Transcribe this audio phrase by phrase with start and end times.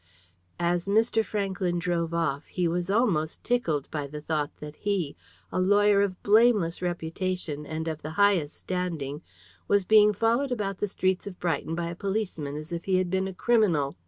[0.59, 1.23] As Mr.
[1.23, 5.15] Franklyn drove off he was almost tickled by the thought that he,
[5.51, 9.21] a lawyer of blameless reputation, and of the highest standing,
[9.67, 13.11] was being followed about the streets of Brighton by a policeman as if he had
[13.11, 13.95] been a criminal.